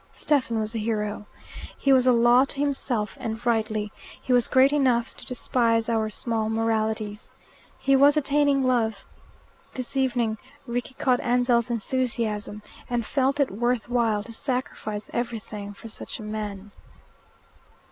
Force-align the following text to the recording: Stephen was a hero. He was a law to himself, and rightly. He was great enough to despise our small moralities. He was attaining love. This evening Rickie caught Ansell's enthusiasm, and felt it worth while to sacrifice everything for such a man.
Stephen 0.13 0.59
was 0.59 0.73
a 0.73 0.79
hero. 0.79 1.27
He 1.77 1.93
was 1.93 2.07
a 2.07 2.11
law 2.11 2.43
to 2.45 2.59
himself, 2.59 3.17
and 3.19 3.45
rightly. 3.45 3.91
He 4.19 4.33
was 4.33 4.47
great 4.47 4.73
enough 4.73 5.15
to 5.15 5.27
despise 5.27 5.89
our 5.89 6.09
small 6.09 6.49
moralities. 6.49 7.35
He 7.77 7.95
was 7.95 8.17
attaining 8.17 8.63
love. 8.65 9.05
This 9.75 9.95
evening 9.95 10.39
Rickie 10.65 10.95
caught 10.95 11.19
Ansell's 11.19 11.69
enthusiasm, 11.69 12.63
and 12.89 13.05
felt 13.05 13.39
it 13.39 13.51
worth 13.51 13.89
while 13.89 14.23
to 14.23 14.33
sacrifice 14.33 15.11
everything 15.13 15.71
for 15.71 15.87
such 15.87 16.17
a 16.17 16.23
man. 16.23 16.71